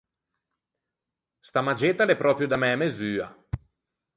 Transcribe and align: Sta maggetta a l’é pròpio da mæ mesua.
Sta 1.47 1.61
maggetta 1.65 2.01
a 2.03 2.07
l’é 2.07 2.19
pròpio 2.23 2.49
da 2.49 2.57
mæ 2.61 2.71
mesua. 2.79 3.27